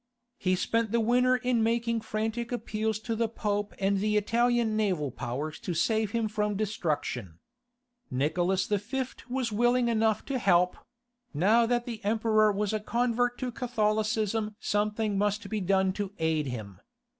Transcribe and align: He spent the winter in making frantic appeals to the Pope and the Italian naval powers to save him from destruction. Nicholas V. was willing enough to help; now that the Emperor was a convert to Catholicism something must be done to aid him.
He 0.39 0.55
spent 0.55 0.91
the 0.91 0.99
winter 0.99 1.35
in 1.35 1.61
making 1.61 2.01
frantic 2.01 2.51
appeals 2.51 2.97
to 3.01 3.15
the 3.15 3.29
Pope 3.29 3.75
and 3.77 3.99
the 3.99 4.17
Italian 4.17 4.75
naval 4.75 5.11
powers 5.11 5.59
to 5.59 5.75
save 5.75 6.09
him 6.09 6.27
from 6.27 6.55
destruction. 6.55 7.37
Nicholas 8.09 8.65
V. 8.65 9.03
was 9.29 9.51
willing 9.51 9.89
enough 9.89 10.25
to 10.25 10.39
help; 10.39 10.75
now 11.35 11.67
that 11.67 11.85
the 11.85 12.03
Emperor 12.03 12.51
was 12.51 12.73
a 12.73 12.79
convert 12.79 13.37
to 13.37 13.51
Catholicism 13.51 14.55
something 14.59 15.19
must 15.19 15.47
be 15.51 15.61
done 15.61 15.93
to 15.93 16.11
aid 16.17 16.47
him. 16.47 16.81